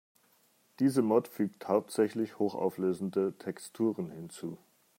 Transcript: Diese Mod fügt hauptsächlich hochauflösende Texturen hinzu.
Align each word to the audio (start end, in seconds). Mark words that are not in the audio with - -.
Diese 0.79 1.03
Mod 1.03 1.27
fügt 1.27 1.67
hauptsächlich 1.67 2.39
hochauflösende 2.39 3.37
Texturen 3.37 4.09
hinzu. 4.09 4.57